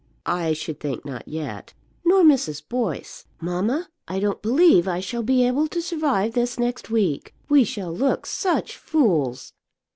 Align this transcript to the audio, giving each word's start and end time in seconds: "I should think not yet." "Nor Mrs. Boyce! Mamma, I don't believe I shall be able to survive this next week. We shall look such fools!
"I 0.25 0.53
should 0.53 0.79
think 0.79 1.05
not 1.05 1.27
yet." 1.27 1.75
"Nor 2.03 2.23
Mrs. 2.23 2.63
Boyce! 2.67 3.27
Mamma, 3.39 3.87
I 4.07 4.17
don't 4.19 4.41
believe 4.41 4.87
I 4.87 4.99
shall 4.99 5.21
be 5.21 5.45
able 5.45 5.67
to 5.67 5.79
survive 5.79 6.33
this 6.33 6.57
next 6.57 6.89
week. 6.89 7.35
We 7.49 7.63
shall 7.63 7.95
look 7.95 8.25
such 8.25 8.77
fools! 8.77 9.53